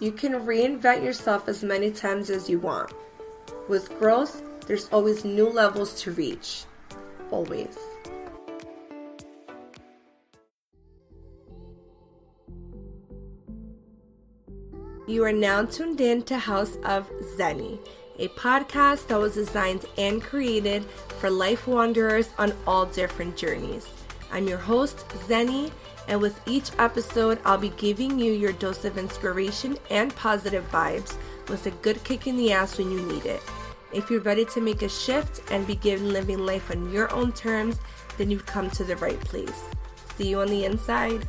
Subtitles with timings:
[0.00, 2.90] You can reinvent yourself as many times as you want.
[3.68, 6.64] With growth, there's always new levels to reach.
[7.30, 7.76] Always.
[15.06, 17.06] You are now tuned in to Haus of
[17.36, 17.78] Zeny,
[18.18, 20.82] a podcast that was designed and created
[21.18, 23.86] for life wanderers on all different journeys.
[24.32, 25.72] I'm your host, Zeny,
[26.06, 31.16] and with each episode, I'll be giving you your dose of inspiration and positive vibes
[31.48, 33.42] with a good kick in the ass when you need it.
[33.92, 37.80] If you're ready to make a shift and begin living life on your own terms,
[38.18, 39.64] then you've come to the right place.
[40.16, 41.26] See you on the inside.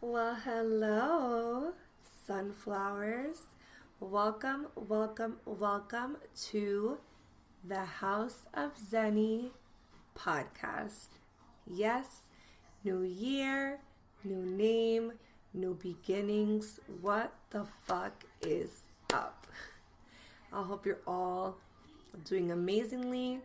[0.00, 1.72] Well, hello,
[2.26, 3.40] sunflowers.
[3.98, 6.18] Welcome, welcome, welcome
[6.50, 6.98] to
[7.66, 9.50] the Haus of Zeny
[10.16, 11.08] podcast.
[11.66, 12.06] Yes,
[12.84, 13.80] new year,
[14.24, 15.12] new name,
[15.52, 16.80] new beginnings.
[17.00, 19.46] What the fuck is up?
[20.52, 21.56] I hope you're all
[22.24, 23.40] doing amazingly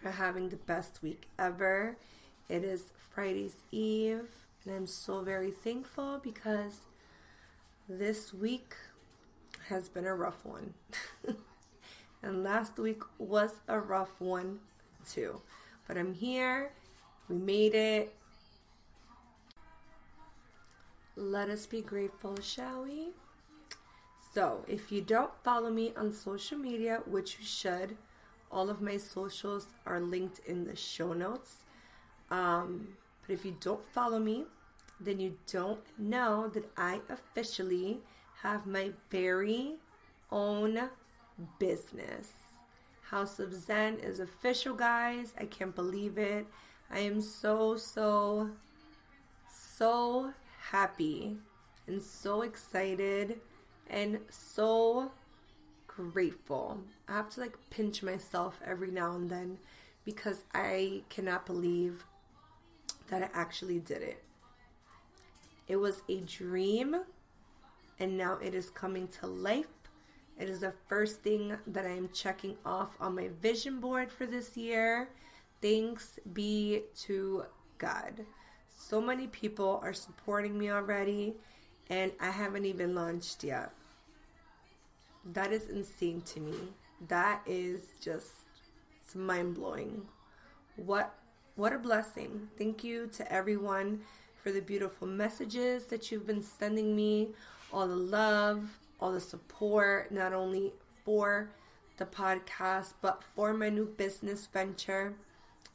[0.00, 1.96] and are having the best week ever.
[2.48, 4.28] It is Friday's Eve,
[4.64, 6.80] and I'm so very thankful because
[7.88, 8.74] this week
[9.68, 10.74] has been a rough one.
[12.22, 14.60] and last week was a rough one
[15.08, 15.40] too.
[15.86, 16.72] But I'm here.
[17.28, 18.14] We made it.
[21.16, 23.08] Let us be grateful, shall we?
[24.34, 27.96] So, if you don't follow me on social media, which you should,
[28.52, 31.56] all of my socials are linked in the show notes.
[32.30, 32.88] Um,
[33.26, 34.44] but if you don't follow me,
[35.00, 38.00] then you don't know that I officially
[38.42, 39.74] have my very
[40.30, 40.88] own
[41.58, 42.32] business.
[43.10, 45.32] House of Zen is official, guys.
[45.38, 46.46] I can't believe it.
[46.90, 48.50] I am so, so,
[49.50, 50.32] so
[50.70, 51.38] happy
[51.86, 53.40] and so excited
[53.88, 55.10] and so
[55.86, 56.80] grateful.
[57.08, 59.58] I have to like pinch myself every now and then
[60.04, 62.04] because I cannot believe
[63.08, 64.22] that I actually did it.
[65.66, 66.96] It was a dream
[67.98, 69.66] and now it is coming to life
[70.38, 74.24] it is the first thing that I am checking off on my vision board for
[74.24, 75.08] this year.
[75.60, 77.44] Thanks be to
[77.78, 78.24] God.
[78.68, 81.34] So many people are supporting me already,
[81.90, 83.72] and I haven't even launched yet.
[85.24, 86.54] That is insane to me.
[87.08, 88.28] That is just
[89.02, 90.02] it's mind blowing.
[90.76, 91.14] What
[91.56, 92.48] what a blessing.
[92.56, 94.02] Thank you to everyone
[94.40, 97.30] for the beautiful messages that you've been sending me,
[97.72, 100.72] all the love, all the support, not only
[101.04, 101.50] for
[101.96, 105.14] the podcast, but for my new business venture.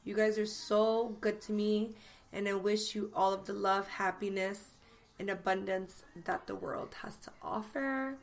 [0.04, 1.96] You guys are so good to me,
[2.32, 4.72] and I wish you all of the love, happiness,
[5.20, 8.18] and abundance that the world has to offer.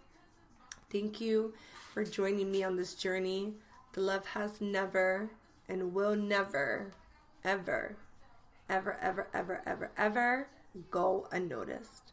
[0.91, 1.55] Thank you
[1.94, 3.55] for joining me on this journey.
[3.93, 5.31] The love has never
[5.69, 6.93] and will never,
[7.44, 7.97] ever,
[8.69, 10.49] ever, ever, ever, ever, ever
[10.91, 12.12] go unnoticed.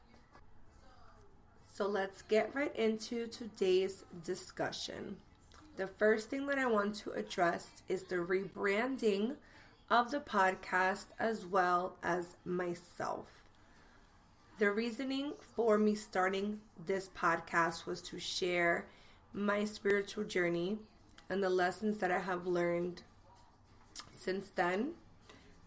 [1.78, 5.18] So let's get right into today's discussion.
[5.76, 9.36] The first thing that I want to address is the rebranding
[9.88, 13.28] of the podcast as well as myself.
[14.58, 18.88] The reasoning for me starting this podcast was to share
[19.32, 20.80] my spiritual journey
[21.30, 23.04] and the lessons that I have learned
[24.18, 24.94] since then,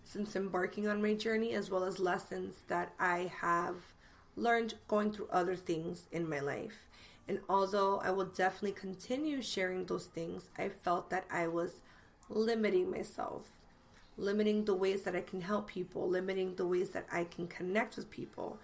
[0.03, 3.90] since embarking on my journey, as well as lessons that I have
[4.41, 6.89] learned going through other things in my life.
[7.29, 11.81] And although I will definitely continue sharing those things, I felt that I was
[12.29, 13.51] limiting myself,
[14.17, 17.97] limiting the ways that I can help people, limiting the ways that I can connect
[17.97, 18.59] with people.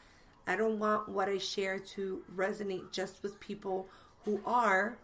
[0.46, 3.86] I don't want what I share to resonate just with people
[4.24, 4.98] who are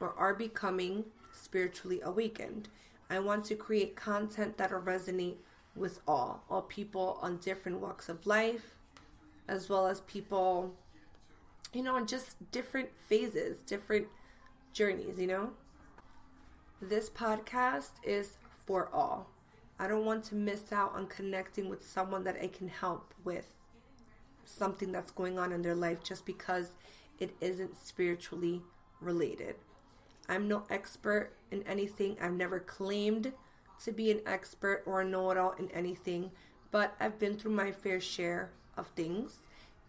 [0.00, 2.68] or are becoming spiritually awakened.
[3.08, 5.36] I want to create content that'll resonate
[5.74, 8.76] with all, all people on different walks of life,
[9.50, 10.72] as well as people,
[11.74, 14.06] you know, in just different phases, different
[14.72, 15.50] journeys, you know?
[16.80, 19.28] This podcast is for all.
[19.78, 23.54] I don't want to miss out on connecting with someone that I can help with
[24.44, 26.70] something that's going on in their life just because
[27.18, 28.62] it isn't spiritually
[29.00, 29.56] related.
[30.28, 32.16] I'm no expert in anything.
[32.20, 33.32] I've never claimed
[33.84, 36.30] to be an expert or a know it all in anything,
[36.70, 38.50] but I've been through my fair share
[38.80, 39.38] of things.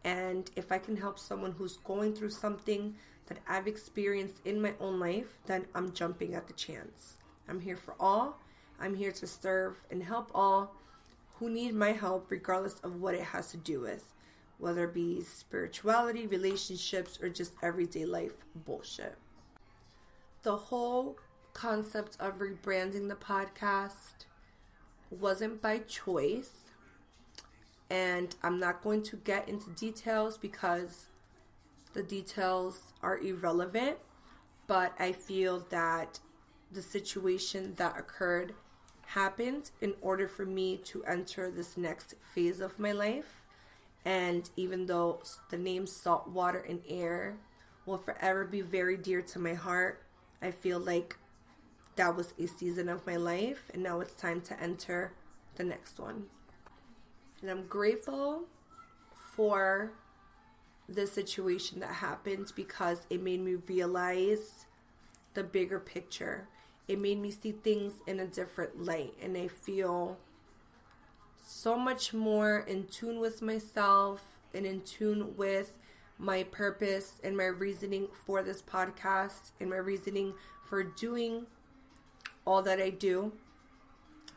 [0.03, 2.95] And if I can help someone who's going through something
[3.27, 7.17] that I've experienced in my own life, then I'm jumping at the chance.
[7.47, 8.39] I'm here for all.
[8.79, 10.75] I'm here to serve and help all
[11.35, 14.13] who need my help regardless of what it has to do with,
[14.59, 19.15] whether it be spirituality, relationships, or just everyday life bullshit.
[20.43, 21.17] The whole
[21.53, 24.25] concept of rebranding the podcast
[25.09, 26.70] wasn't by choice.
[27.91, 31.07] And I'm not going to get into details because
[31.91, 33.97] the details are irrelevant.
[34.65, 36.19] But I feel that
[36.71, 38.53] the situation that occurred
[39.07, 43.43] happened in order for me to enter this next phase of my life.
[44.05, 47.35] And even though the name Salt, Water, and Air
[47.85, 50.01] will forever be very dear to my heart,
[50.41, 51.17] I feel like
[51.97, 55.11] that was a season of my life, and now it's time to enter
[55.55, 56.27] the next one.
[57.41, 58.43] And I'm grateful
[59.35, 59.91] for
[60.87, 64.65] the situation that happened because it made me realize
[65.33, 66.47] the bigger picture.
[66.87, 70.17] It made me see things in a different light, and I feel
[71.43, 74.23] so much more in tune with myself
[74.53, 75.77] and in tune with
[76.17, 80.33] my purpose and my reasoning for this podcast and my reasoning
[80.63, 81.47] for doing
[82.45, 83.31] all that I do.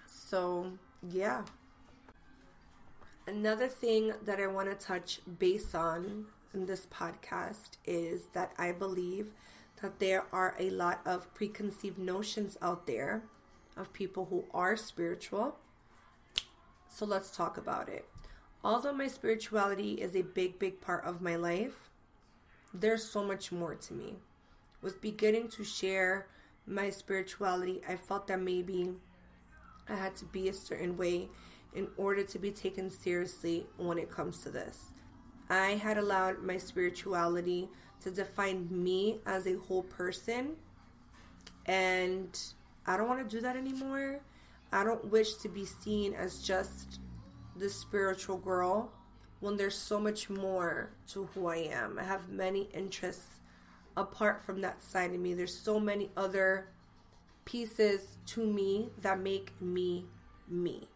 [0.07, 0.73] So,
[1.03, 1.43] yeah.
[3.27, 8.73] Another thing that I want to touch base on in this podcast is that I
[8.73, 9.31] believe
[9.81, 13.23] that there are a lot of preconceived notions out there
[13.79, 15.57] of people who are spiritual.
[16.91, 18.07] So let's talk about it.
[18.63, 21.89] Although my spirituality is a big, big part of my life,
[22.75, 24.17] there's so much more to me.
[24.83, 26.27] With beginning to share
[26.67, 28.93] my spirituality, I felt that maybe
[29.89, 31.31] I had to be a certain way
[31.75, 34.93] in order to be taken seriously when it comes to this.
[35.51, 37.69] I had allowed my spirituality
[38.03, 40.57] to define me as a whole person,
[41.67, 42.39] and
[42.87, 44.21] I don't want to do that anymore.
[44.73, 47.01] I don't wish to be seen as just
[47.57, 48.93] the spiritual girl
[49.41, 51.99] when there's so much more to who I am.
[51.99, 53.41] I have many interests
[53.97, 55.35] apart from that side of me.
[55.35, 56.69] There's so many other
[57.45, 60.07] pieces to me that make me
[60.49, 60.89] me.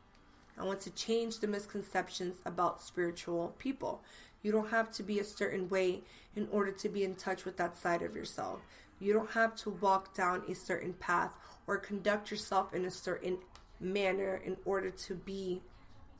[0.58, 4.02] I want to change the misconceptions about spiritual people.
[4.42, 6.00] You don't have to be a certain way
[6.36, 8.60] in order to be in touch with that side of yourself.
[9.00, 11.32] You don't have to walk down a certain path
[11.66, 13.38] or conduct yourself in a certain
[13.80, 15.60] manner in order to be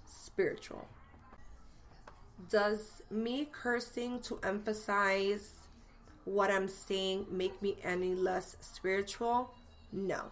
[0.05, 0.87] spiritual.
[2.51, 5.53] Does me cursing to emphasize
[6.25, 9.53] what I'm saying make me any less spiritual?
[9.93, 10.27] No.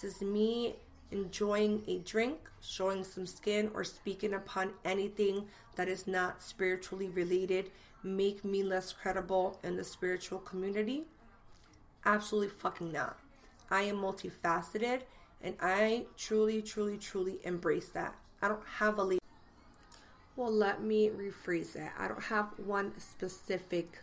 [0.00, 0.76] Does me
[1.12, 7.70] enjoying a drink, showing some skin, or speaking upon anything that is not spiritually related
[8.02, 11.04] make me less credible in the spiritual community?
[12.04, 13.18] Absolutely fucking not.
[13.70, 15.02] I am multifaceted
[15.40, 18.14] and I truly, truly, truly embrace that.
[18.40, 19.18] I don't have a label.
[20.36, 21.92] Well, let me rephrase that.
[21.98, 23.98] I don't have one specific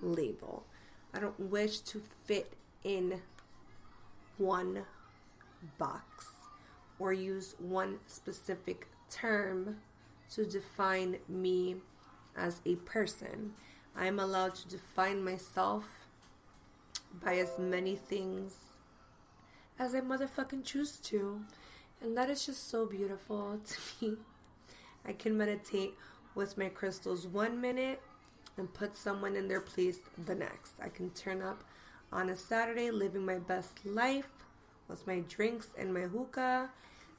[0.00, 0.64] label.
[1.12, 3.20] I don't wish to fit in
[4.36, 4.84] one
[5.78, 6.33] box
[7.04, 9.76] or use one specific term
[10.30, 11.76] to define me
[12.34, 13.52] as a person.
[13.94, 15.84] I am allowed to define myself
[17.22, 18.54] by as many things
[19.78, 21.42] as I motherfucking choose to.
[22.00, 24.16] And that is just so beautiful to me.
[25.04, 25.92] I can meditate
[26.34, 28.00] with my crystals one minute
[28.56, 30.72] and put someone in their place the next.
[30.82, 31.64] I can turn up
[32.10, 34.46] on a Saturday living my best life
[34.88, 36.70] with my drinks and my hookah,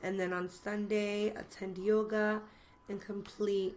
[0.06, 2.40] and then on Sunday attend yoga
[2.88, 3.76] and complete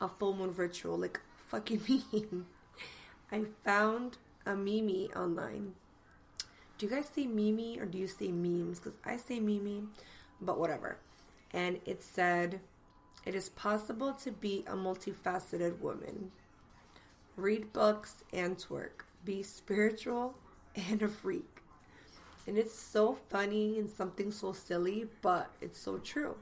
[0.00, 0.96] a full moon ritual.
[0.96, 1.82] Like, fucking
[2.12, 2.46] meme.
[3.32, 5.74] I found a meme online.
[6.78, 8.78] Do you guys say meme or do you say memes?
[8.78, 9.90] Because I say meme,
[10.40, 10.98] but whatever.
[11.52, 12.60] And it said,
[13.26, 16.30] it is possible to be a multifaceted woman.
[17.36, 19.02] Read books and twerk.
[19.24, 20.34] Be spiritual
[20.76, 21.53] and a freak.
[22.46, 26.36] And it's so funny and something so silly, but it's so true.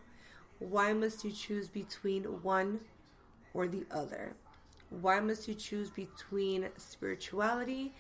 [0.59, 2.81] Why must you choose between one
[3.55, 4.35] or the other?
[4.91, 7.93] Why must you choose between spirituality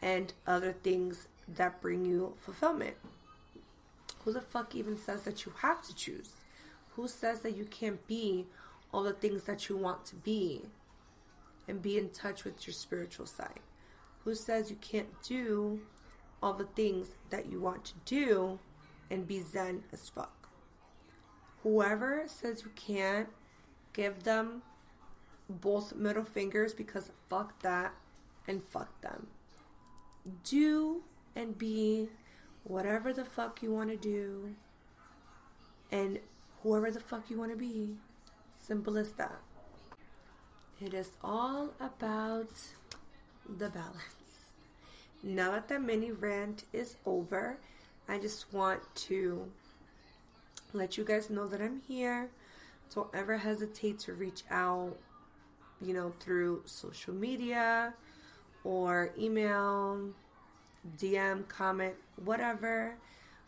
[0.00, 2.96] and other things that bring you fulfillment?
[4.24, 6.30] Who the fuck even says that you have to choose?
[6.94, 8.46] Who says that you can't be
[8.92, 10.62] all the things that you want to be
[11.66, 13.60] and be in touch with your spiritual side?
[14.24, 15.80] Who says you can't do
[16.42, 18.58] all the things that you want to do
[19.10, 20.48] and be zen as fuck?
[21.62, 23.28] Whoever says you can't,
[23.92, 24.62] give them
[25.48, 27.94] both middle fingers because fuck that
[28.46, 29.26] and fuck them.
[30.44, 31.02] Do
[31.34, 32.08] and be
[32.64, 34.54] whatever the fuck you want to do
[35.90, 36.18] and
[36.62, 37.96] whoever the fuck you want to be.
[38.60, 39.40] Simple as that.
[40.80, 42.52] It is all about
[43.48, 44.17] the balance.
[45.22, 47.58] Now that the mini rant is over,
[48.08, 49.50] I just want to
[50.72, 52.30] let you guys know that I'm here.
[52.94, 54.96] Don't ever hesitate to reach out,
[55.80, 57.94] you know, through social media
[58.62, 60.10] or email,
[60.96, 61.94] DM, comment,
[62.24, 62.96] whatever.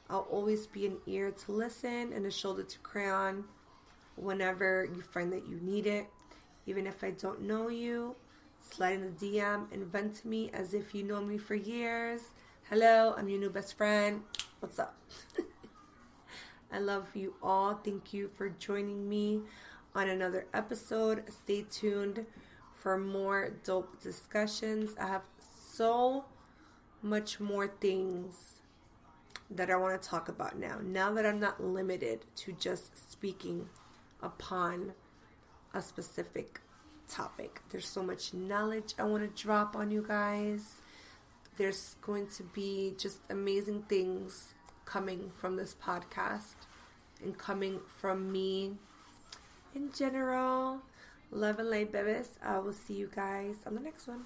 [0.08, 3.44] I'll always be an ear to listen and a shoulder to cry on
[4.16, 6.08] whenever you find that you need it.
[6.66, 8.16] Even if I don't know you,
[8.60, 12.22] slide in the DM and vent to me as if you know me for years.
[12.68, 14.22] Hello, I'm your new best friend.
[14.60, 14.96] What's up?
[16.72, 17.74] I love you all.
[17.74, 19.42] Thank you for joining me
[19.94, 21.24] on another episode.
[21.30, 22.26] Stay tuned
[22.74, 24.94] for more dope discussions.
[25.00, 25.24] I have
[25.72, 26.26] so
[27.02, 28.60] much more things
[29.50, 30.78] that I want to talk about now.
[30.82, 33.68] Now that I'm not limited to just speaking
[34.22, 34.92] upon
[35.74, 36.60] a specific
[37.10, 40.80] topic, there's so much knowledge I want to drop on you guys.
[41.56, 46.54] There's going to be just amazing things coming from this podcast
[47.22, 48.72] and coming from me
[49.74, 50.80] in general.
[51.30, 52.30] Love and light, babies.
[52.42, 54.24] I will see you guys on the next one.